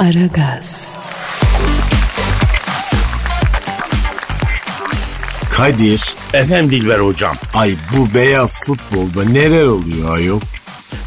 [0.00, 0.88] Aragaz,
[5.56, 7.36] Kadir, Efendim Dilber hocam.
[7.54, 10.40] ay bu beyaz futbolda neler oluyor ayol?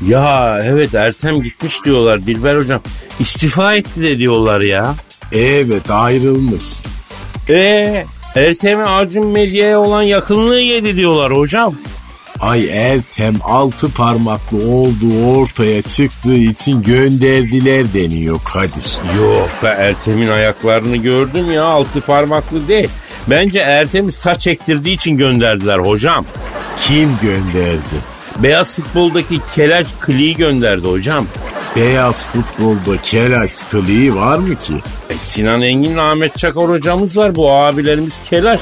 [0.08, 2.82] Ya evet Ertem gitmiş diyorlar Dilber hocam.
[3.20, 4.96] İstifa etti de diyorlar ya.
[5.32, 6.64] Evet ayrılmış.
[7.50, 8.06] Ee,
[8.36, 11.76] Ertem'e Acun Medya'ya olan yakınlığı yedi diyorlar hocam.
[12.44, 19.18] Ay Ertem altı parmaklı olduğu ortaya çıktığı için gönderdiler deniyor Kadir.
[19.18, 22.90] Yok be Ertem'in ayaklarını gördüm ya altı parmaklı değil.
[23.28, 26.26] Bence Ertem'i saç ektirdiği için gönderdiler hocam.
[26.78, 27.96] Kim gönderdi?
[28.38, 31.26] Beyaz futboldaki Kelaç Kli'yi gönderdi hocam.
[31.76, 34.74] Beyaz futbolda Kelaş kılığı var mı ki?
[35.10, 37.36] E, Sinan Engin'le Ahmet Çakar hocamız var.
[37.36, 38.60] Bu abilerimiz Kelaş.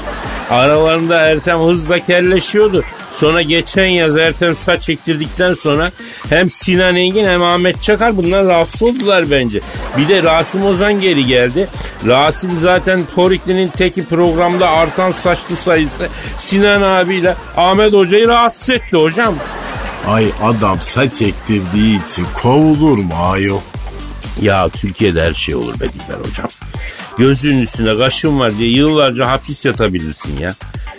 [0.50, 2.84] Aralarında Ertem hızla kelleşiyordu.
[3.22, 5.90] Sonra geçen yaz Ertem saç ektirdikten sonra
[6.28, 9.60] hem Sinan Engin hem Ahmet Çakar bunlar rahatsız oldular bence.
[9.98, 11.68] Bir de Rasim Ozan geri geldi.
[12.06, 19.34] Rasim zaten Torikli'nin teki programda artan saçlı sayısı Sinan abiyle Ahmet Hoca'yı rahatsız etti hocam.
[20.06, 23.60] Ay adam saç ektirdiği için kovulur mu ayol?
[24.40, 26.48] Ya Türkiye'de her şey olur be Dilber hocam.
[27.18, 30.54] Gözünün üstünde kaşın var diye yıllarca hapis yatabilirsin ya.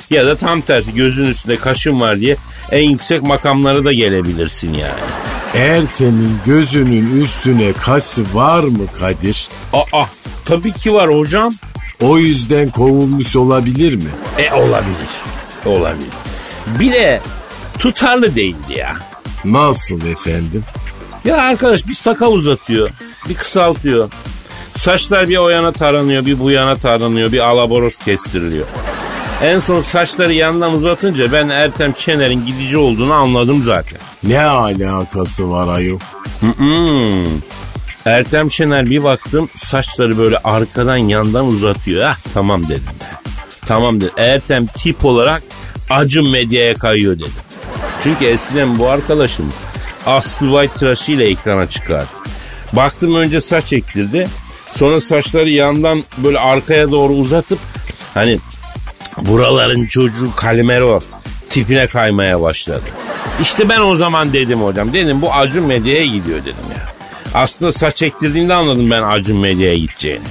[0.10, 2.36] Ya da tam tersi gözünün üstünde kaşın var diye
[2.72, 5.00] en yüksek makamlara da gelebilirsin yani.
[5.54, 9.48] Ertem'in gözünün üstüne kaşı var mı Kadir?
[9.74, 10.06] Aa
[10.46, 11.54] tabii ki var hocam.
[12.02, 14.10] O yüzden kovulmuş olabilir mi?
[14.38, 15.10] E olabilir.
[15.66, 16.10] Olabilir.
[16.80, 17.22] Bir de
[17.80, 18.96] tutarlı değildi ya.
[19.46, 20.64] Nasıl efendim?
[21.26, 22.90] Ya arkadaş bir sakal uzatıyor,
[23.30, 24.10] bir kısaltıyor.
[24.84, 28.66] Saçlar bir o yana taranıyor, bir bu yana taranıyor, bir alaboros kestiriliyor.
[29.42, 34.00] En son saçları yandan uzatınca ben Ertem Şener'in gidici olduğunu anladım zaten.
[34.24, 36.00] Ne alakası var ayol?
[38.06, 42.02] Ertem Şener bir baktım saçları böyle arkadan yandan uzatıyor.
[42.06, 43.32] Ah tamam dedim ben.
[43.66, 44.14] Tamam dedim.
[44.18, 45.44] Ertem tip olarak
[45.90, 47.34] acım medyaya kayıyor dedim.
[48.04, 49.54] Çünkü eskiden bu arkadaşım
[50.06, 52.10] Aslı White tıraşı ile ekrana çıkardı.
[52.74, 54.28] Baktım önce saç ektirdi.
[54.84, 57.60] Sonra saçları yandan böyle arkaya doğru uzatıp
[58.14, 58.40] hani
[59.18, 61.00] buraların çocuğu Calimero
[61.50, 62.84] tipine kaymaya başladı.
[63.42, 64.94] İşte ben o zaman dedim hocam.
[64.94, 66.94] Dedim bu Acun Medya'ya gidiyor dedim ya.
[67.34, 70.26] Aslında saç ektirdiğinde anladım ben Acun Medya'ya gideceğini.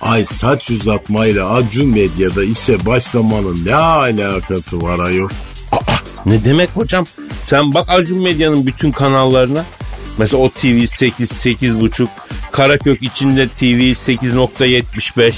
[0.00, 5.28] Ay saç uzatmayla Acun Medya'da işe başlamanın ne alakası var ayol?
[6.26, 7.04] Ne demek hocam?
[7.46, 9.64] Sen bak Acun Medya'nın bütün kanallarına.
[10.18, 12.08] Mesela o TV 8, 8.5,
[12.52, 15.34] Karakök içinde TV 8.75.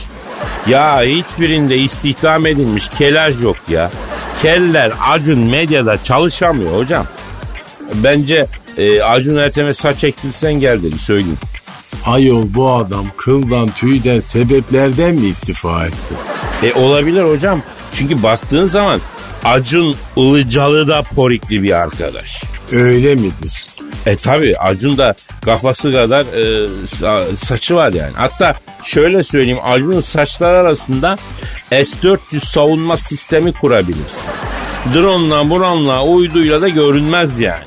[0.68, 3.90] Ya hiçbirinde istihdam edilmiş kelaj yok ya.
[4.42, 7.06] Keller Acun Medya'da çalışamıyor hocam.
[7.94, 11.38] Bence e, Acun Ertem'e saç ektirsen gel dedi söyleyeyim.
[12.06, 16.14] Ayol bu adam kıldan tüyden sebeplerden mi istifa etti?
[16.62, 17.62] E olabilir hocam.
[17.94, 19.00] Çünkü baktığın zaman
[19.44, 22.42] Acun Ilıcalı da porikli bir arkadaş.
[22.72, 23.66] Öyle midir?
[24.06, 25.14] E tabi Acun da
[25.44, 26.66] kafası kadar e,
[27.00, 28.12] sa- saçı var yani.
[28.16, 31.16] Hatta şöyle söyleyeyim Acun'un saçlar arasında
[31.70, 34.30] S-400 savunma sistemi kurabilirsin.
[34.94, 37.64] Drone'la, buranla, uyduyla da görünmez yani.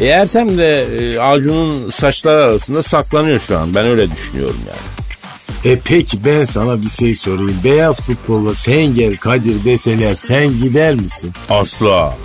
[0.00, 3.74] E Ertem de e, Acun'un saçlar arasında saklanıyor şu an.
[3.74, 5.72] Ben öyle düşünüyorum yani.
[5.74, 7.56] E peki ben sana bir şey sorayım.
[7.64, 11.32] Beyaz futbolla sen gel Kadir deseler sen gider misin?
[11.50, 12.16] Asla.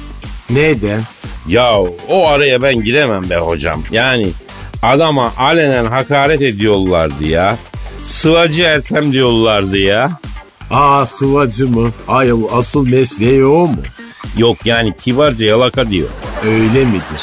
[0.53, 1.01] Neden?
[1.47, 1.73] Ya
[2.09, 3.83] o araya ben giremem be hocam.
[3.91, 4.29] Yani
[4.83, 7.57] adama alenen hakaret ediyorlardı ya.
[8.05, 10.11] Sıvacı Ertem diyorlardı ya.
[10.71, 11.91] Aa sıvacı mı?
[12.07, 13.75] Ayol asıl mesleği o mu?
[14.37, 16.07] Yok yani kibarca yalaka diyor.
[16.45, 17.21] Öyle midir?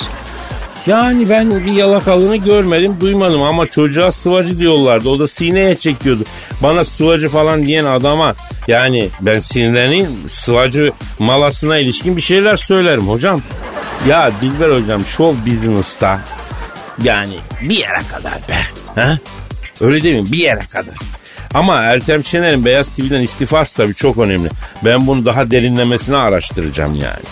[0.87, 5.09] Yani ben bir yalakalığını görmedim duymadım ama çocuğa sıvacı diyorlardı.
[5.09, 6.23] O da sineye çekiyordu.
[6.63, 8.35] Bana sıvacı falan diyen adama
[8.69, 13.43] yani ben sinirleneyim sıvacı malasına ilişkin bir şeyler söylerim hocam.
[14.09, 16.21] Ya Dilber hocam show business'ta
[17.03, 18.59] yani bir yere kadar be.
[19.01, 19.19] Ha?
[19.81, 20.33] Öyle değil mi?
[20.33, 20.95] Bir yere kadar.
[21.55, 24.49] Ama Ertem Şener'in Beyaz TV'den istifası tabii çok önemli.
[24.85, 27.25] Ben bunu daha derinlemesine araştıracağım yani.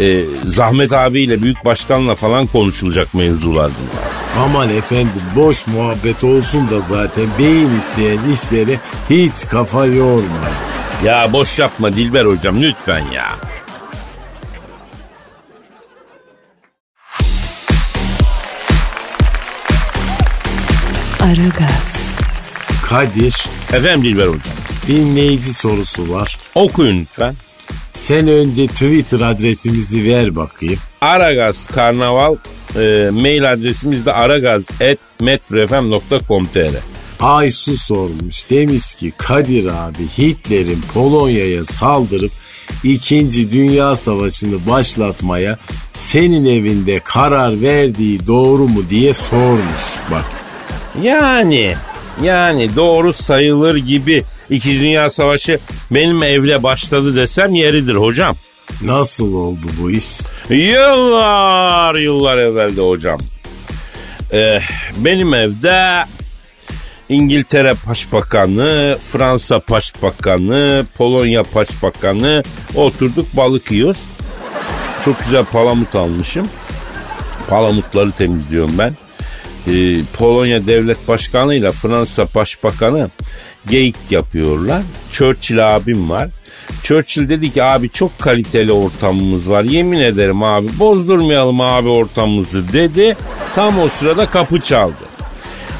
[0.00, 4.19] Ee, Zahmet abiyle Büyük Başkan'la falan konuşulacak mevzular bunlar.
[4.38, 8.78] Aman efendim boş muhabbet olsun da zaten beyin isteyen işleri
[9.10, 10.48] hiç kafa yorma.
[11.04, 13.36] Ya boş yapma Dilber hocam lütfen ya.
[21.20, 21.96] Aragaz,
[22.88, 24.40] Kadir Efendim Dilber hocam.
[24.86, 26.38] dinleyici sorusu var.
[26.54, 27.34] Okuyun lütfen.
[27.94, 30.78] Sen önce Twitter adresimizi ver bakayım.
[31.00, 32.36] Aragaz Karnaval
[32.76, 36.74] E, mail adresimiz de aragaz.metrofm.com.tr
[37.20, 38.50] Aysu sormuş.
[38.50, 42.30] Demiş ki Kadir abi Hitler'in Polonya'ya saldırıp
[42.84, 45.58] İkinci Dünya Savaşı'nı başlatmaya
[45.94, 49.96] senin evinde karar verdiği doğru mu diye sormuş.
[50.10, 50.24] Bak
[51.02, 51.74] Yani
[52.22, 55.58] yani doğru sayılır gibi İkinci Dünya Savaşı
[55.90, 58.36] benim evle başladı desem yeridir hocam.
[58.82, 60.20] Nasıl oldu bu iş?
[60.50, 63.18] Yıllar yıllar evvelde hocam.
[64.32, 64.60] Ee,
[64.96, 66.04] benim evde
[67.08, 72.42] İngiltere Başbakanı, Fransa Başbakanı, Polonya Başbakanı
[72.74, 74.00] oturduk balık yiyoruz.
[75.04, 76.48] Çok güzel palamut almışım.
[77.48, 78.94] Palamutları temizliyorum ben.
[79.66, 83.10] Ee, Polonya Devlet Başkanı ile Fransa Başbakanı
[83.68, 84.82] geyik yapıyorlar.
[85.12, 86.28] Churchill abim var.
[86.82, 89.64] Churchill dedi ki abi çok kaliteli ortamımız var.
[89.64, 93.16] Yemin ederim abi bozdurmayalım abi ortamımızı dedi.
[93.54, 95.10] Tam o sırada kapı çaldı.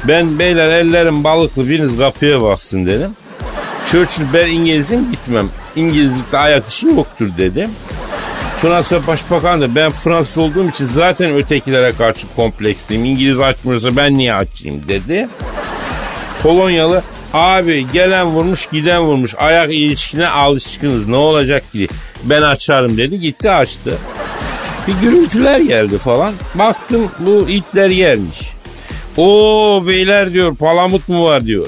[0.07, 3.15] Ben beyler ellerim balıklı biriniz kapıya baksın dedim.
[3.85, 5.49] Churchill ben İngiliz'im gitmem.
[5.75, 7.69] İngilizlikte ayak işi yoktur dedim.
[8.61, 13.05] Fransa Başbakanı da ben Fransız olduğum için zaten ötekilere karşı kompleksliyim.
[13.05, 15.29] İngiliz açmıyorsa ben niye açayım dedi.
[16.43, 17.03] Polonyalı
[17.33, 21.87] abi gelen vurmuş giden vurmuş ayak ilişkine alışkınız ne olacak ki
[22.23, 23.97] ben açarım dedi gitti açtı.
[24.87, 26.33] Bir gürültüler geldi falan.
[26.55, 28.49] Baktım bu itler gelmiş.
[29.17, 31.67] O beyler diyor palamut mu var diyor.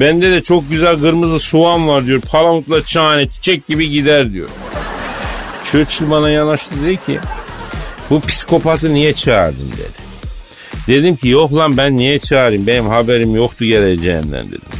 [0.00, 2.20] Bende de çok güzel kırmızı soğan var diyor.
[2.20, 4.48] Palamutla çane çiçek gibi gider diyor.
[5.64, 7.18] Churchill bana yanaştı dedi ki
[8.10, 10.04] bu psikopatı niye çağırdın dedi.
[10.86, 14.73] Dedim ki yok lan ben niye çağırayım benim haberim yoktu geleceğinden dedim.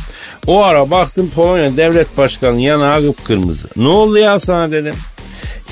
[0.46, 3.68] O ara baktım Polonya devlet başkanı yanağı kıpkırmızı.
[3.76, 4.94] Ne oldu ya sana dedim.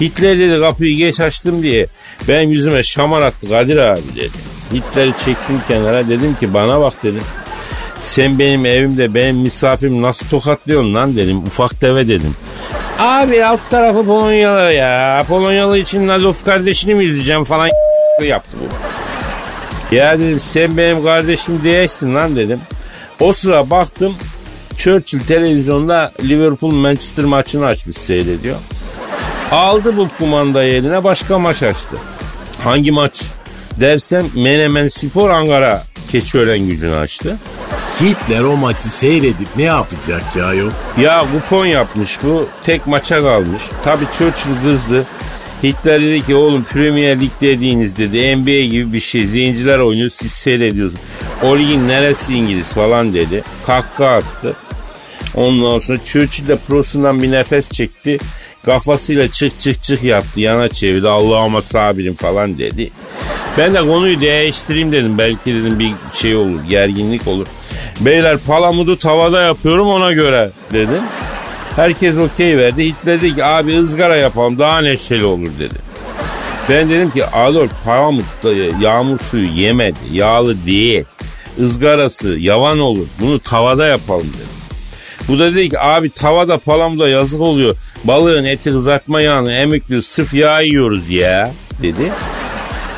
[0.01, 1.87] Hitler dedi kapıyı geç açtım diye
[2.29, 4.31] benim yüzüme şamar attı Kadir abi dedi.
[4.73, 7.23] Hitler'i çektim kenara dedim ki bana bak dedim.
[8.01, 11.39] Sen benim evimde benim misafirim nasıl tokatlıyorsun lan dedim.
[11.39, 12.35] Ufak deve dedim.
[12.99, 15.25] Abi alt tarafı Polonyalı ya.
[15.29, 17.69] Polonyalı için Nazov kardeşini mi izleyeceğim falan
[18.25, 18.75] yaptı bu.
[19.97, 22.61] Ya dedim sen benim kardeşim değilsin lan dedim.
[23.21, 24.15] O sıra baktım
[24.83, 28.57] Churchill televizyonda Liverpool Manchester maçını açmış seyrediyor.
[29.51, 31.97] Aldı bu kumandayı eline başka maç açtı.
[32.65, 33.23] Hangi maç
[33.81, 35.83] dersem Menemen Spor Ankara
[36.13, 37.37] Keçiören gücünü açtı.
[38.01, 40.73] Hitler o maçı seyredip ne yapacak ya yok?
[40.99, 42.49] Ya kupon yapmış bu.
[42.65, 43.63] Tek maça kalmış.
[43.85, 45.07] Tabii Churchill kızdı.
[45.63, 48.37] Hitler dedi ki oğlum Premier Lig dediğiniz dedi.
[48.37, 49.27] NBA gibi bir şey.
[49.27, 51.03] Zenciler oynuyor siz seyrediyorsunuz.
[51.43, 53.43] O ligin neresi İngiliz falan dedi.
[53.67, 54.55] Kahkaha attı.
[55.35, 58.19] Ondan sonra Churchill de prosundan bir nefes çekti.
[58.65, 60.41] Kafasıyla çık çık çık yaptı.
[60.41, 61.09] Yana çevirdi.
[61.09, 62.91] Allah'ıma sabirim falan dedi.
[63.59, 65.19] Ben de konuyu değiştireyim dedim.
[65.19, 66.61] Belki dedim bir şey olur.
[66.69, 67.47] Gerginlik olur.
[68.01, 71.03] Beyler palamudu tavada yapıyorum ona göre dedim.
[71.77, 72.85] Herkes okey verdi.
[72.85, 75.75] Hitler dedi ki abi ızgara yapalım daha neşeli olur dedi.
[76.69, 78.25] Ben dedim ki Adolf palamut
[78.81, 79.99] yağmur suyu yemedi.
[80.13, 81.05] Yağlı değil.
[81.59, 83.07] Izgarası yavan olur.
[83.21, 84.52] Bunu tavada yapalım dedim.
[85.29, 87.77] Bu da dedi ki abi tavada palamuda yazık oluyor.
[88.05, 91.51] Balığın eti kızartma yağını emikliyor sırf yağ yiyoruz ya
[91.83, 92.13] dedi.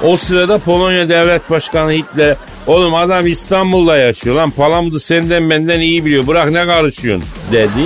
[0.02, 2.36] O sırada Polonya Devlet Başkanı Hitler
[2.66, 7.82] oğlum adam İstanbul'da yaşıyor lan palamudu senden benden iyi biliyor bırak ne karışıyorsun dedi.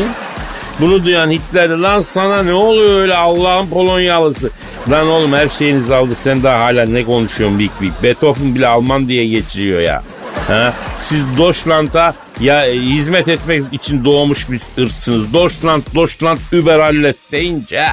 [0.81, 4.51] Bunu duyan Hitler lan sana ne oluyor öyle Allah'ın Polonyalısı.
[4.91, 7.93] Lan oğlum her şeyinizi aldı sen daha hala ne konuşuyorsun big big.
[8.03, 10.03] Beethoven bile Alman diye geçiriyor ya.
[10.49, 10.75] Ha?
[10.99, 15.33] Siz Deutschland'a ya e, hizmet etmek için doğmuş bir ırksınız.
[15.33, 17.87] Deutschland, Deutschland über alles deyince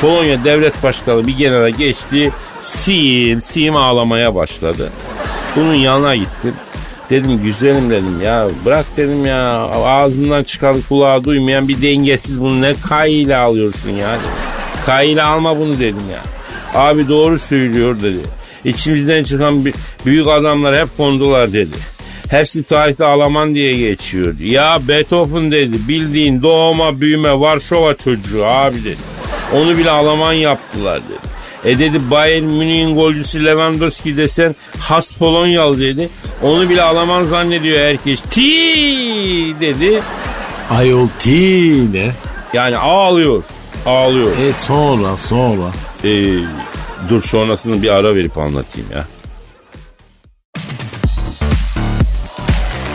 [0.00, 2.32] Polonya devlet başkanı bir genele geçti.
[2.62, 4.90] Sim, sim ağlamaya başladı.
[5.56, 6.54] Bunun yanına gittim.
[7.10, 9.42] Dedim güzelim dedim ya bırak dedim ya
[9.84, 14.30] ağzından çıkan kulağa duymayan bir dengesiz bunu ne kayıyla alıyorsun ya dedim.
[14.86, 16.20] Kayıyla alma bunu dedim ya.
[16.80, 18.35] Abi doğru söylüyor dedi.
[18.66, 19.64] İçimizden çıkan
[20.06, 21.76] büyük adamlar hep kondular dedi.
[22.30, 24.38] Hepsi tarihte Alman diye geçiyor.
[24.40, 28.96] Ya Beethoven dedi bildiğin doğma büyüme Varşova çocuğu abi dedi.
[29.54, 31.36] Onu bile Alman yaptılar dedi.
[31.64, 36.08] E dedi Bayern Münih'in golcüsü Lewandowski desen has Polonyalı dedi.
[36.42, 38.20] Onu bile Alman zannediyor herkes.
[38.20, 38.42] Ti
[39.60, 40.02] dedi.
[40.70, 42.10] Ayol ti ne?
[42.52, 43.42] Yani ağlıyor.
[43.86, 44.30] Ağlıyor.
[44.48, 45.70] E sonra sonra.
[46.04, 46.10] E,
[47.08, 49.04] dur sonrasını bir ara verip anlatayım ya.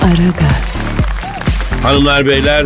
[0.02, 0.78] Aragaz,
[1.84, 2.66] Hanımlar beyler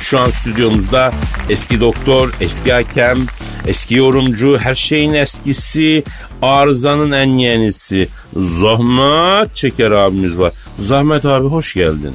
[0.00, 1.12] şu an stüdyomuzda
[1.48, 3.26] eski doktor, eski hakem,
[3.66, 6.04] Eski yorumcu, her şeyin eskisi,
[6.42, 8.08] arızanın en yenisi.
[8.36, 10.52] Zahmet Çeker abimiz var.
[10.78, 12.14] Zahmet abi hoş geldin.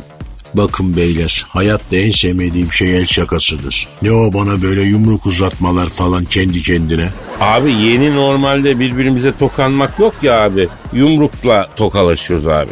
[0.54, 3.88] Bakın beyler hayatta en sevmediğim şey el şakasıdır.
[4.02, 7.10] Ne o bana böyle yumruk uzatmalar falan kendi kendine.
[7.40, 10.68] Abi yeni normalde birbirimize tokanmak yok ya abi.
[10.94, 12.72] Yumrukla tokalaşıyoruz abi.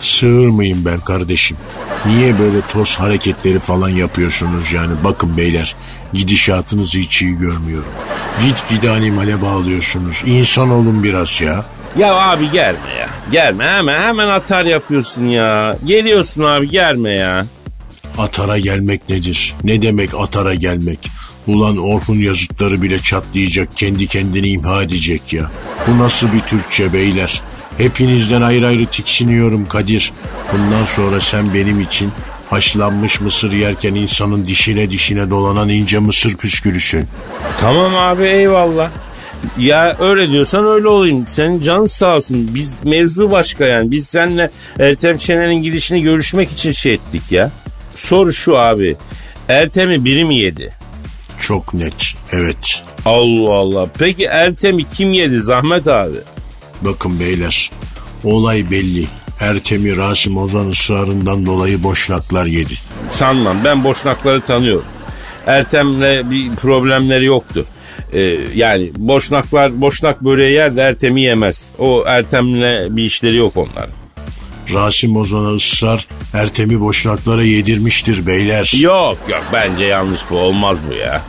[0.00, 1.56] Sığır mıyım ben kardeşim?
[2.06, 4.92] Niye böyle toz hareketleri falan yapıyorsunuz yani?
[5.04, 5.74] Bakın beyler
[6.12, 7.92] gidişatınızı hiç iyi görmüyorum.
[8.44, 10.22] Git gide animale bağlıyorsunuz.
[10.26, 11.64] İnsan olun biraz ya.
[11.98, 13.08] Ya abi gelme ya.
[13.30, 15.76] Gelme hemen hemen atar yapıyorsun ya.
[15.84, 17.46] Geliyorsun abi gelme ya.
[18.18, 19.54] Atara gelmek nedir?
[19.64, 21.10] Ne demek atara gelmek?
[21.46, 25.50] Ulan Orhun yazıtları bile çatlayacak, kendi kendini imha edecek ya.
[25.86, 27.42] Bu nasıl bir Türkçe beyler?
[27.78, 30.12] Hepinizden ayrı ayrı tiksiniyorum Kadir.
[30.52, 32.12] Bundan sonra sen benim için
[32.50, 37.04] haşlanmış mısır yerken insanın dişine dişine dolanan ince mısır püskülüsün.
[37.60, 38.90] Tamam abi eyvallah.
[39.58, 41.26] Ya öyle diyorsan öyle olayım.
[41.26, 42.50] Senin canın sağ olsun.
[42.54, 43.90] Biz mevzu başka yani.
[43.90, 47.50] Biz seninle Ertem Şener'in gidişini görüşmek için şey ettik ya.
[47.96, 48.96] Soru şu abi.
[49.48, 50.72] Ertem'i biri mi yedi?
[51.40, 52.82] Çok net, evet.
[53.04, 53.86] Allah Allah.
[53.98, 56.16] Peki Ertem'i kim yedi Zahmet abi?
[56.82, 57.70] Bakın beyler,
[58.24, 59.06] olay belli.
[59.40, 62.74] Ertem'i Rasim Ozan ısrarından dolayı boşnaklar yedi.
[63.10, 63.56] Sanmam.
[63.64, 64.84] Ben boşnakları tanıyorum.
[65.46, 67.66] Ertem'le bir problemleri yoktu.
[68.12, 71.64] Ee, yani boşnaklar boşnak böreği yer de Ertem'i yemez.
[71.78, 73.90] O Ertem'le bir işleri yok onların.
[74.74, 78.72] Rasim Ozan'a ısrar Ertem'i boşnaklara yedirmiştir beyler.
[78.80, 81.22] Yok yok bence yanlış bu olmaz bu ya.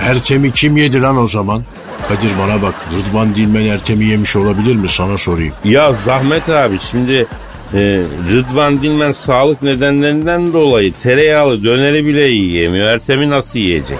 [0.00, 1.62] Ertem'i kim yedi lan o zaman?
[2.08, 5.54] Kadir bana bak Rıdvan Dilmen Ertem'i yemiş olabilir mi sana sorayım.
[5.64, 7.26] Ya Zahmet abi şimdi
[7.74, 12.86] e, Rıdvan Dilmen sağlık nedenlerinden dolayı tereyağlı döneri bile yiyemiyor.
[12.86, 13.98] Ertem'i nasıl yiyecek?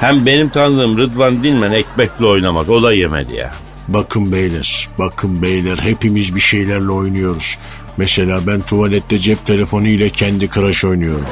[0.00, 2.70] Hem benim tanıdığım Rıdvan Dilmen ekmekle oynamaz.
[2.70, 3.50] O da yemedi ya.
[3.88, 7.58] Bakın beyler, bakın beyler hepimiz bir şeylerle oynuyoruz.
[7.96, 11.26] Mesela ben tuvalette cep telefonu ile kendi crush oynuyorum.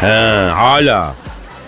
[0.00, 1.14] He hala.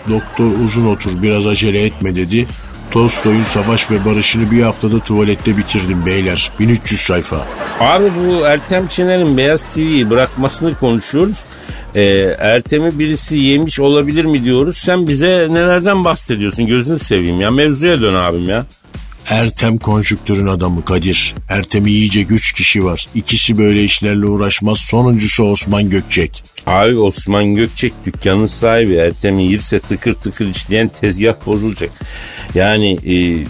[0.09, 2.47] Doktor uzun otur biraz acele etme dedi.
[2.91, 6.51] Tolstoy'un Savaş ve Barış'ını bir haftada tuvalette bitirdim beyler.
[6.59, 7.47] 1300 sayfa.
[7.79, 11.37] Abi bu Ertem Şener'in Beyaz TV'yi bırakmasını konuşuyoruz.
[11.95, 14.77] Ee, Ertem'i birisi yemiş olabilir mi diyoruz.
[14.77, 17.51] Sen bize nelerden bahsediyorsun gözünü seveyim ya.
[17.51, 18.65] Mevzuya dön abim ya.
[19.31, 21.35] Ertem konjüktürün adamı Kadir.
[21.49, 23.07] Ertem'i yiyecek üç kişi var.
[23.15, 24.79] İkisi böyle işlerle uğraşmaz.
[24.79, 26.43] Sonuncusu Osman Gökçek.
[26.65, 31.91] Abi Osman Gökçek dükkanın sahibi Ertem'i yirse tıkır tıkır işleyen tezgah bozulacak.
[32.55, 33.45] Yani e,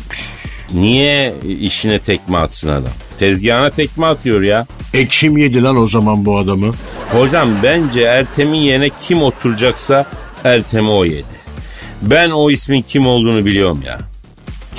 [0.73, 2.93] niye işine tekme atsın adam?
[3.19, 4.67] Tezgahına tekme atıyor ya.
[4.93, 6.73] E kim yedi lan o zaman bu adamı?
[7.11, 10.05] Hocam bence Ertem'in yerine kim oturacaksa
[10.43, 11.41] Ertem'i o yedi.
[12.01, 14.10] Ben o ismin kim olduğunu biliyorum ya.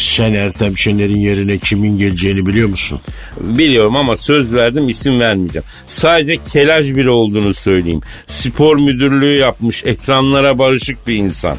[0.02, 3.00] Sen Ertem Şener'in yerine kimin geleceğini biliyor musun?
[3.40, 5.64] Biliyorum ama söz verdim isim vermeyeceğim.
[5.86, 8.00] Sadece kelaj biri olduğunu söyleyeyim.
[8.26, 11.56] Spor müdürlüğü yapmış ekranlara barışık bir insan.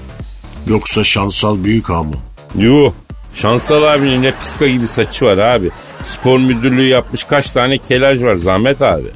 [0.68, 2.16] Yoksa Şansal Büyük Ağa mı?
[2.60, 2.92] Yuh
[3.36, 5.70] Şansal abinin ne piska gibi saçı var abi.
[6.06, 9.08] Spor müdürlüğü yapmış kaç tane kelaj var Zahmet abi.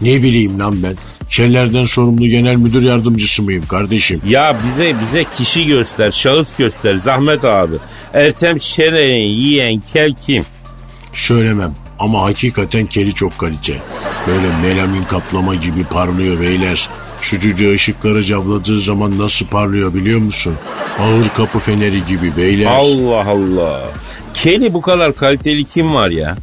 [0.00, 0.96] Ne bileyim lan ben.
[1.30, 4.22] Kellerden sorumlu genel müdür yardımcısı mıyım kardeşim?
[4.26, 7.76] Ya bize bize kişi göster, şahıs göster Zahmet abi.
[8.14, 10.42] Ertem Şener'i yiyen kel kim?
[11.12, 13.78] Söylemem ama hakikaten keli çok kalite.
[14.26, 16.88] Böyle melamin kaplama gibi parlıyor beyler.
[17.22, 20.54] Stüdyo ışıkları cavladığı zaman nasıl parlıyor biliyor musun?
[20.98, 22.66] Ağır kapı feneri gibi beyler.
[22.66, 23.82] Allah Allah.
[24.34, 26.36] Keli bu kadar kaliteli kim var ya?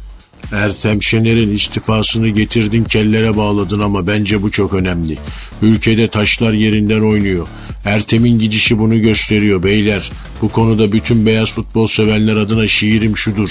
[0.52, 5.18] Ertem Şener'in istifasını getirdin kellere bağladın ama bence bu çok önemli.
[5.62, 7.46] Ülkede taşlar yerinden oynuyor.
[7.84, 10.10] Ertem'in gidişi bunu gösteriyor beyler.
[10.42, 13.50] Bu konuda bütün beyaz futbol sevenler adına şiirim şudur.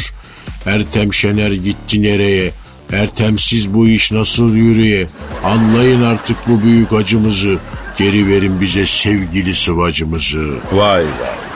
[0.65, 2.51] Ertem Şener gitti nereye?
[2.91, 5.07] Ertemsiz bu iş nasıl yürüye?
[5.43, 7.57] Anlayın artık bu büyük acımızı.
[7.97, 10.53] Geri verin bize sevgili sıvacımızı.
[10.71, 11.46] Vay vay.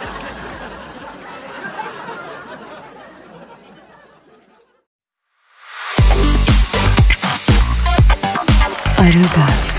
[9.01, 9.75] Aragaz,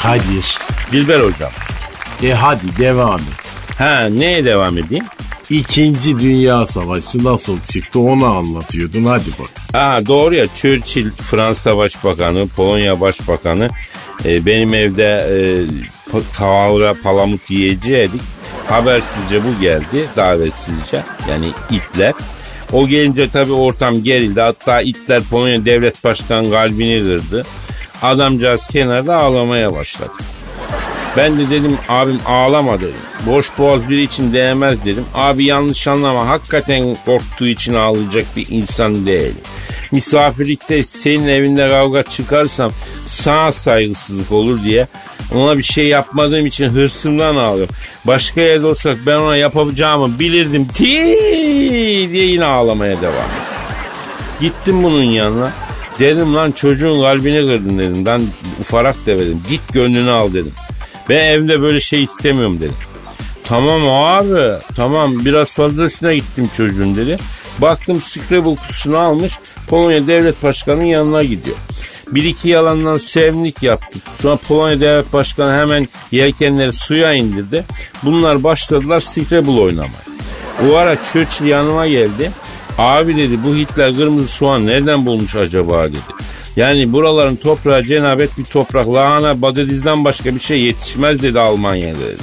[0.00, 0.58] Kadir.
[0.92, 1.50] Dilber hocam.
[2.22, 3.54] E hadi devam et.
[3.78, 5.04] Ha neye devam edeyim?
[5.50, 9.50] İkinci Dünya Savaşı nasıl çıktı onu anlatıyordun hadi bak.
[9.72, 13.68] Ha doğru ya Churchill Fransa Başbakanı, Polonya Başbakanı
[14.24, 15.36] e, benim evde e,
[16.36, 18.20] tavra palamut yiyeceydik.
[18.68, 22.12] Habersizce bu geldi davetsizce yani itler.
[22.72, 24.40] O gelince tabii ortam gerildi.
[24.40, 27.44] Hatta itler Polonya Devlet Başkanı kalbini kırdı.
[28.02, 30.12] Adamcağız kenarda ağlamaya başladı.
[31.16, 32.94] Ben de dedim abim ağlama dedim.
[33.26, 35.04] Boş boğaz biri için değmez dedim.
[35.14, 39.34] Abi yanlış anlama hakikaten korktuğu için ağlayacak bir insan değil.
[39.92, 42.70] Misafirlikte senin evinde kavga çıkarsam
[43.06, 44.86] sana saygısızlık olur diye
[45.34, 47.74] ona bir şey yapmadığım için hırsımdan ağlıyorum.
[48.04, 50.64] Başka yerde olsak ben ona yapacağımı bilirdim.
[50.64, 53.30] Tii diye yine ağlamaya devam
[54.40, 55.50] Gittim bunun yanına.
[56.02, 58.06] Dedim lan çocuğun kalbini kırdın dedim.
[58.06, 58.22] Ben
[58.60, 59.42] ufarak demedim.
[59.50, 60.52] Git gönlünü al dedim.
[61.08, 62.76] Ben evde böyle şey istemiyorum dedim.
[63.44, 67.18] Tamam abi tamam biraz fazla üstüne gittim çocuğun dedi.
[67.58, 69.32] Baktım Scrabble kutusunu almış
[69.68, 71.56] Polonya Devlet Başkanı'nın yanına gidiyor.
[72.08, 73.98] Bir iki yalandan sevnik yaptı.
[74.22, 77.64] Sonra Polonya Devlet Başkanı hemen yelkenleri suya indirdi.
[78.02, 80.02] Bunlar başladılar Scrabble oynamaya.
[80.70, 82.30] O ara Churchill yanıma geldi.
[82.78, 85.98] Abi dedi bu Hitler kırmızı soğan nereden bulmuş acaba dedi.
[86.56, 88.88] Yani buraların toprağı cenabet bir toprak.
[88.88, 92.22] Lahana badedizden başka bir şey yetişmez dedi Almanya'da dedi.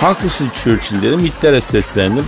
[0.00, 1.20] Haklısın Churchill dedim.
[1.20, 2.24] Hitler'e seslendim.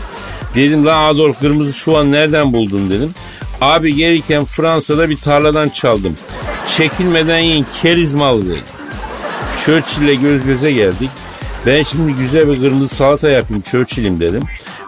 [0.54, 3.14] Dedim la Adolf kırmızı soğan nereden buldun dedim.
[3.60, 6.14] Abi gelirken Fransa'da bir tarladan çaldım.
[6.76, 8.62] Çekilmeden yiyin keriz malı dedi.
[9.64, 11.10] Churchill'le göz göze geldik.
[11.66, 14.42] Ben şimdi güzel bir kırmızı salata yapayım Churchill'im dedim.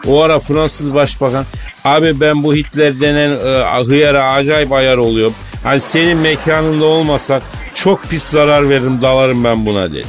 [0.09, 1.45] O ara Fransız başbakan
[1.85, 5.35] abi ben bu Hitler denen e, hıyara acayip ayar oluyorum.
[5.63, 7.43] Hani senin mekanında olmasak
[7.75, 10.05] çok pis zarar veririm dalarım ben buna dedi.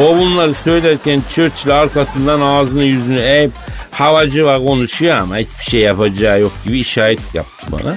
[0.00, 3.52] O bunları söylerken Churchill arkasından ağzını yüzünü eğip
[3.90, 7.96] havacı var konuşuyor ama hiçbir şey yapacağı yok gibi işaret yaptı bana.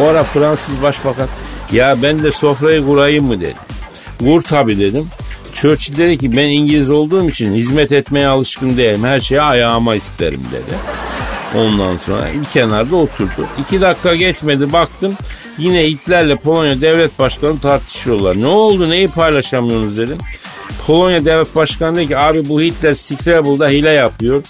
[0.00, 1.28] O ara Fransız başbakan
[1.72, 3.54] ya ben de sofrayı kurayım mı dedi.
[4.20, 5.08] Vur tabi dedim.
[5.54, 9.04] Churchill dedi ki ben İngiliz olduğum için hizmet etmeye alışkın değilim.
[9.04, 10.76] Her şeyi ayağıma isterim dedi.
[11.58, 13.46] Ondan sonra bir kenarda oturdu.
[13.60, 15.14] İki dakika geçmedi baktım
[15.58, 18.40] yine Hitler'le Polonya devlet başkanı tartışıyorlar.
[18.40, 20.18] Ne oldu neyi paylaşamıyorsunuz dedim.
[20.86, 24.42] Polonya devlet başkanı dedi ki abi bu Hitler Scrabble'da hile yapıyor.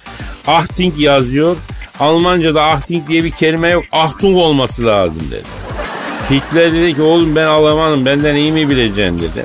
[0.47, 1.57] Achtung yazıyor.
[2.01, 3.85] Almanca'da Achtung diye bir kelime yok.
[3.93, 5.43] Achtung olması lazım dedi.
[6.31, 9.45] Hitler dedi ki oğlum ben Almanım benden iyi mi bileceğim dedi.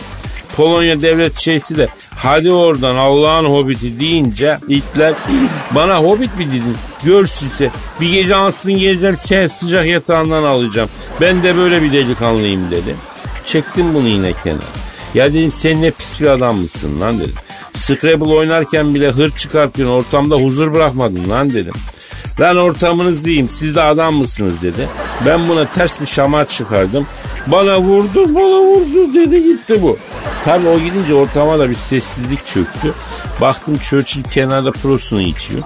[0.57, 5.13] Polonya devlet şeysi de hadi oradan Allah'ın hobiti deyince Hitler
[5.75, 6.77] bana hobbit mi dedin?
[7.03, 7.69] Görsünse
[8.01, 10.89] bir gece ansın geleceğim sen sıcak yatağından alacağım.
[11.21, 12.95] Ben de böyle bir delikanlıyım dedi.
[13.45, 14.59] Çektim bunu yine kenara.
[15.13, 17.35] Ya dedim sen ne pis bir adam mısın lan dedim.
[17.73, 21.73] Scrabble oynarken bile hır çıkartıyorsun ortamda huzur bırakmadın lan dedim.
[22.39, 24.87] Lan ortamınızı yiyeyim siz de adam mısınız dedi.
[25.25, 27.07] Ben buna ters bir şamar çıkardım.
[27.47, 29.97] Bana vurdu bana vurdu dedi gitti bu.
[30.45, 32.93] Tabii o gidince ortama da bir sessizlik çöktü.
[33.41, 35.63] Baktım Churchill kenarda prosunu içiyor.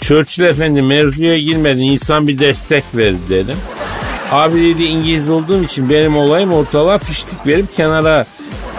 [0.00, 3.56] Churchill efendi mevzuya girmedi insan bir destek verdi dedim.
[4.32, 8.26] Abi dedi İngiliz olduğum için benim olayım ortalığa fiştik verip kenara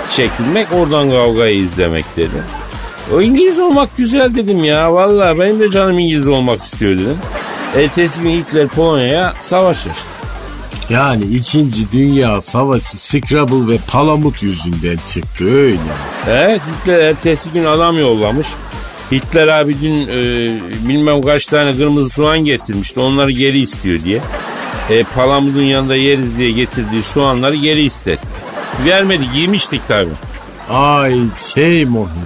[0.10, 2.64] çekilmek oradan kavgayı izlemek dedi.
[3.13, 4.93] O İngiliz olmak güzel dedim ya.
[4.93, 7.17] Valla benim de canım İngiliz olmak istiyor dedim.
[7.75, 10.07] Ertesi gün Hitler Polonya'ya savaş açtı.
[10.89, 11.91] Yani 2.
[11.91, 15.77] Dünya Savaşı Scrabble ve Palamut yüzünden çıktı öyle.
[16.27, 18.47] Evet Hitler ertesi gün adam yollamış.
[19.11, 20.49] Hitler abi dün e,
[20.89, 22.99] bilmem kaç tane kırmızı soğan getirmişti.
[22.99, 24.21] Onları geri istiyor diye.
[24.89, 28.27] E, palamudun yanında yeriz diye getirdiği soğanları geri istetti.
[28.85, 30.09] Vermedi giymiştik tabi.
[30.69, 31.15] Ay
[31.53, 32.25] şey muhim.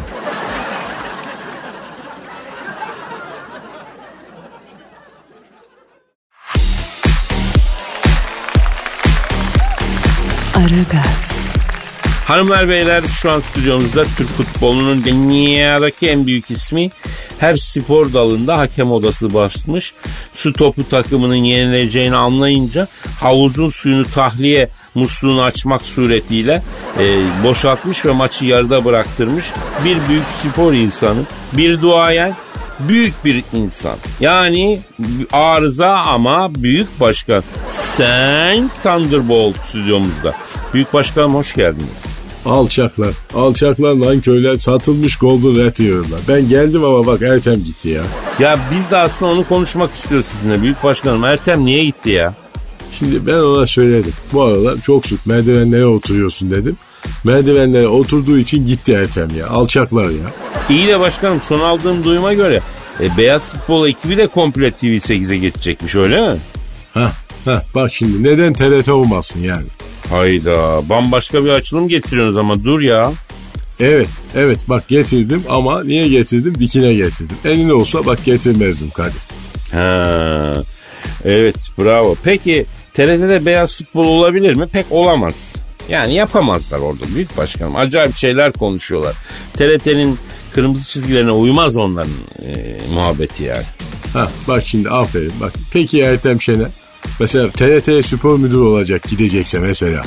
[10.60, 11.32] Aragaz,
[12.26, 16.89] Hanımlar beyler şu an stüdyomuzda Türk futbolunun dünyadaki en büyük ismi
[17.39, 19.93] her spor dalında hakem odası başlamış.
[20.34, 22.88] Su topu takımının yenileceğini anlayınca
[23.19, 26.63] havuzun suyunu tahliye musluğunu açmak suretiyle
[27.00, 27.04] e,
[27.43, 29.45] boşaltmış ve maçı yarıda bıraktırmış.
[29.86, 31.22] Bir büyük spor insanı,
[31.54, 32.36] bir duayen,
[32.80, 33.95] büyük bir insan.
[34.19, 34.82] Yani
[35.32, 37.43] arıza ama büyük başkan.
[37.99, 40.35] Sen Thunderbolt stüdyomuzda.
[40.73, 42.03] Büyük başkanım hoş geldiniz.
[42.45, 43.09] Alçaklar.
[43.35, 46.19] Alçaklar lan köyler satılmış golden red yiyorlar.
[46.27, 48.03] Ben geldim ama bak Ertem gitti ya.
[48.39, 51.23] Ya biz de aslında onu konuşmak istiyoruz sizinle büyük başkanım.
[51.23, 52.33] Ertem niye gitti ya?
[52.99, 54.13] Şimdi ben ona söyledim.
[54.33, 56.77] Bu aralar çok sık merdivenlere oturuyorsun dedim.
[57.23, 59.47] Merdivenlere oturduğu için gitti Ertem ya.
[59.47, 60.33] Alçaklar ya.
[60.69, 62.62] İyi de başkanım son aldığım duyuma göre
[62.99, 66.38] e, Beyaz Futbol ekibi de komple TV8'e geçecekmiş öyle mi?
[66.93, 67.12] Hah,
[67.45, 69.67] hah bak şimdi neden TRT olmasın yani.
[70.10, 73.12] Hayda bambaşka bir açılım getiriyorsunuz ama dur ya.
[73.80, 76.60] Evet, evet bak getirdim ama niye getirdim?
[76.60, 77.38] Dikine getirdim.
[77.45, 79.21] Eline olsa bak getirmezdim Kadir.
[79.71, 80.54] Ha,
[81.25, 82.15] evet bravo.
[82.23, 84.67] Peki TRT'de beyaz futbol olabilir mi?
[84.67, 85.54] Pek olamaz.
[85.89, 87.75] Yani yapamazlar orada büyük başkanım.
[87.75, 89.15] Acayip şeyler konuşuyorlar.
[89.54, 90.17] TRT'nin
[90.54, 92.12] kırmızı çizgilerine uymaz onların
[92.45, 93.65] e, muhabbeti yani.
[94.13, 95.54] Ha bak şimdi aferin bak.
[95.73, 96.67] Peki Ertem Şener
[97.19, 100.03] mesela TRT spor müdürü olacak gidecekse mesela.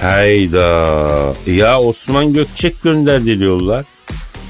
[0.00, 1.34] Hayda.
[1.46, 3.84] Ya Osman Gökçek gönderdi diyorlar.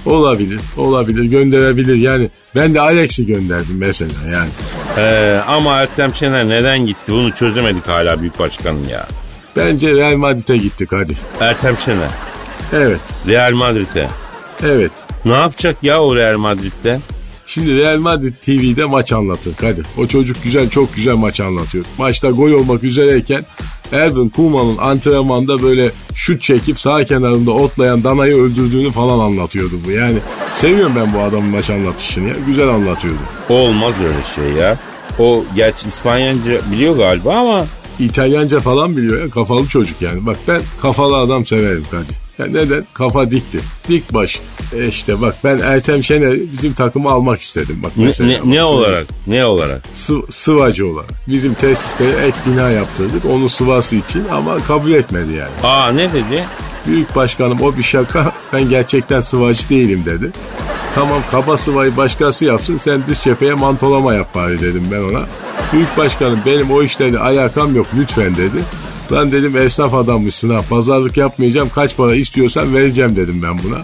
[0.06, 1.96] Olabilir, olabilir, gönderebilir.
[1.96, 4.48] Yani ben de Alex'i gönderdim mesela yani.
[4.98, 9.06] Ee, ama Ertem Şener neden gitti bunu çözemedik hala Büyük Başkanım ya.
[9.56, 11.12] Bence Real Madrid'e gittik hadi.
[11.40, 12.10] Ertem Şener.
[12.72, 14.08] Evet, Real Madrid'e.
[14.66, 14.92] evet.
[15.24, 17.00] Ne yapacak ya o Real Madrid'de?
[17.46, 19.86] Şimdi Real Madrid TV'de maç anlatır Kadir.
[19.98, 21.84] O çocuk güzel çok güzel maç anlatıyor.
[21.98, 23.44] Maçta gol olmak üzereyken
[23.92, 29.90] Erwin Koeman'ın antrenmanda böyle şut çekip sağ kenarında otlayan danayı öldürdüğünü falan anlatıyordu bu.
[29.90, 30.18] Yani
[30.52, 32.34] seviyorum ben bu adamın maç anlatışını ya.
[32.46, 33.18] Güzel anlatıyordu.
[33.48, 34.78] Olmaz öyle şey ya.
[35.18, 37.66] O gerçi İspanyolca biliyor galiba ama
[37.98, 40.26] İtalyanca falan biliyor ya kafalı çocuk yani.
[40.26, 42.23] Bak ben kafalı adam severim Kadir.
[42.38, 42.86] Ya neden?
[42.94, 43.58] Kafa dikti.
[43.88, 44.40] Dik baş.
[44.76, 47.80] E işte bak ben Ertem Şener bizim takımı almak istedim.
[47.82, 49.06] Bak ne, ne, ne olarak?
[49.26, 49.82] Ne olarak?
[49.92, 51.10] Sı- sıvacı olarak.
[51.28, 55.50] Bizim tesislere ek bina yaptırdık onun sıvası için ama kabul etmedi yani.
[55.62, 56.44] Aa ne dedi?
[56.86, 60.30] Büyük başkanım o bir şaka ben gerçekten sıvacı değilim dedi.
[60.94, 65.26] Tamam kaba sıvayı başkası yapsın sen dış cepheye mantolama yap bari dedim ben ona.
[65.72, 68.56] Büyük başkanım benim o işlerde alakam yok lütfen dedi.
[69.12, 73.82] Lan dedim esnaf adammışsın ha pazarlık yapmayacağım kaç para istiyorsan vereceğim dedim ben buna.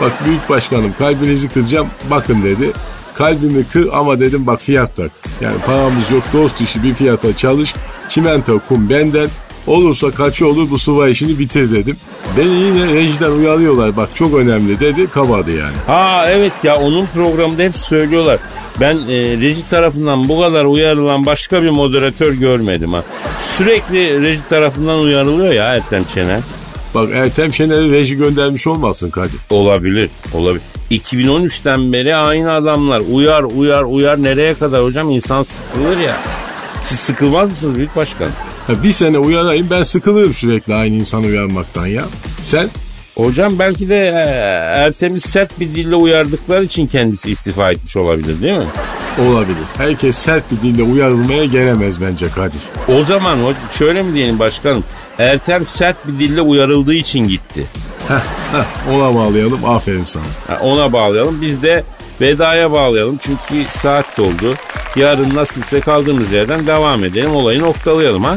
[0.00, 2.72] Bak büyük başkanım kalbinizi kıracağım bakın dedi.
[3.14, 5.10] Kalbimi kır ama dedim bak fiyat tak.
[5.40, 7.74] Yani paramız yok dost işi bir fiyata çalış.
[8.08, 9.28] Çimento kum benden.
[9.66, 11.96] Olursa kaçı olur bu sıva işini bitir dedim.
[12.36, 15.76] Beni yine rejiden uyarıyorlar bak çok önemli dedi kabadı yani.
[15.86, 18.38] Ha evet ya onun programında hep söylüyorlar.
[18.80, 23.02] Ben e, reji tarafından bu kadar uyarılan başka bir moderatör görmedim ha.
[23.56, 26.40] Sürekli reji tarafından uyarılıyor ya Ertem Şener.
[26.94, 29.38] Bak Ertem Şener'i reji göndermiş olmasın Kadir.
[29.50, 30.62] Olabilir, olabilir.
[30.90, 36.16] 2013'ten beri aynı adamlar uyar uyar uyar nereye kadar hocam insan sıkılır ya.
[36.82, 38.28] Siz sıkılmaz mısınız büyük başkan?
[38.82, 42.02] Bir sene uyarayım ben sıkılırım sürekli aynı insanı uyarmaktan ya.
[42.42, 42.68] Sen?
[43.14, 44.10] Hocam belki de e,
[44.80, 48.66] Ertem'i sert bir dille uyardıkları için kendisi istifa etmiş olabilir değil mi?
[49.18, 49.56] Olabilir.
[49.76, 52.60] Herkes sert bir dille uyarılmaya gelemez bence Kadir.
[52.88, 53.38] O zaman
[53.78, 54.84] şöyle mi diyelim başkanım?
[55.18, 57.66] Ertem sert bir dille uyarıldığı için gitti.
[58.08, 58.14] Heh,
[58.52, 60.24] heh, ona bağlayalım aferin sana.
[60.46, 61.40] Ha, ona bağlayalım.
[61.40, 61.84] Biz de
[62.20, 63.18] vedaya bağlayalım.
[63.22, 64.54] Çünkü saat doldu.
[64.96, 67.34] Yarın nasipse kaldığımız yerden devam edelim.
[67.34, 68.36] Olayı noktalayalım ha.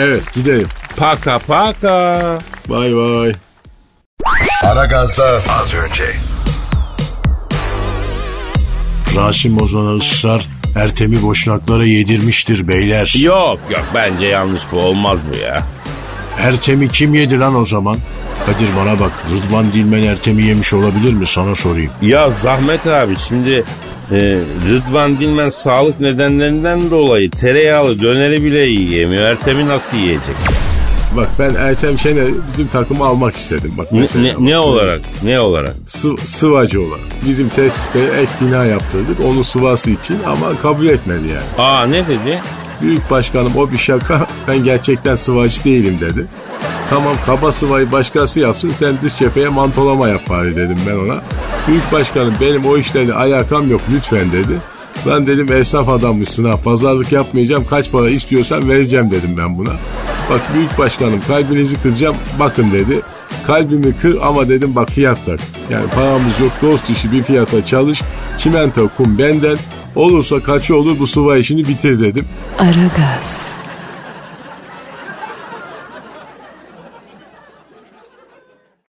[0.00, 0.68] Evet gidelim.
[0.96, 2.38] Paka paka.
[2.68, 3.32] Bay bay.
[4.62, 6.04] Aragaz'da az önce.
[9.16, 13.14] Rasim Ozan'a ısrar Ertem'i boşnaklara yedirmiştir beyler.
[13.22, 15.66] Yok yok bence yanlış bu olmaz bu ya.
[16.38, 17.96] Ertem'i kim yedi lan o zaman?
[18.46, 21.92] Kadir bana bak Rıdvan Dilmen Ertem'i yemiş olabilir mi sana sorayım.
[22.02, 23.64] Ya Zahmet abi şimdi
[24.12, 24.38] e,
[24.70, 29.22] Rıdvan Dilmen sağlık nedenlerinden dolayı tereyağlı döneri bile yiyemiyor.
[29.24, 30.36] Ertem'i nasıl yiyecek?
[31.16, 33.72] Bak ben Ertem Şener'i bizim takıma almak istedim.
[33.78, 35.00] Bak Ne, ne, bak, ne olarak?
[35.24, 35.74] Ne olarak?
[35.86, 37.04] Sı- sıvacı olarak.
[37.28, 41.42] Bizim tesislere ek bina yaptırdık onun sıvası için ama kabul etmedi yani.
[41.68, 42.40] Aa ne dedi?
[42.82, 46.26] Büyük başkanım o bir şaka ben gerçekten sıvacı değilim dedi.
[46.90, 51.22] Tamam kaba sıvayı başkası yapsın sen dış cepheye mantolama yap bari dedim ben ona.
[51.68, 54.52] Büyük başkanım benim o işlerde alakam yok lütfen dedi.
[55.06, 59.70] Ben dedim esnaf adammışsın ha pazarlık yapmayacağım kaç para istiyorsan vereceğim dedim ben buna.
[60.30, 63.00] Bak büyük başkanım kalbinizi kıracağım bakın dedi.
[63.46, 65.40] Kalbimi kır ama dedim bak fiyat tak.
[65.70, 68.02] Yani paramız yok dost işi bir fiyata çalış.
[68.38, 69.56] Çimento kum benden.
[69.96, 72.24] Olursa kaçı olur bu sıva işini bitir dedim.
[72.58, 73.59] Aragaz.